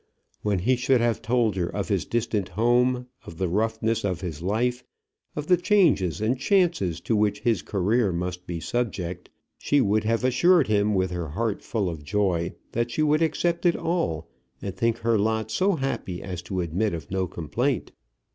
When 0.41 0.57
he 0.57 0.77
should 0.77 0.99
have 0.99 1.21
told 1.21 1.55
her 1.57 1.67
of 1.67 1.89
his 1.89 2.05
distant 2.05 2.49
home, 2.49 3.05
of 3.23 3.37
the 3.37 3.47
roughness 3.47 4.03
of 4.03 4.21
his 4.21 4.41
life, 4.41 4.83
of 5.35 5.45
the 5.45 5.57
changes 5.57 6.19
and 6.21 6.39
chances 6.39 6.99
to 7.01 7.15
which 7.15 7.41
his 7.41 7.61
career 7.61 8.11
must 8.11 8.47
be 8.47 8.59
subject, 8.59 9.29
she 9.59 9.79
would 9.79 10.03
have 10.03 10.23
assured 10.23 10.65
him, 10.67 10.95
with 10.95 11.11
her 11.11 11.27
heart 11.27 11.61
full 11.61 11.87
of 11.87 12.03
joy, 12.03 12.55
that 12.71 12.89
she 12.89 13.03
would 13.03 13.21
accept 13.21 13.63
it 13.63 13.75
all 13.75 14.27
and 14.59 14.75
think 14.75 14.97
her 14.97 15.19
lot 15.19 15.51
so 15.51 15.75
happy 15.75 16.23
as 16.23 16.41
to 16.41 16.61
admit 16.61 16.95
of 16.95 17.11
no 17.11 17.27
complaint. 17.27 17.91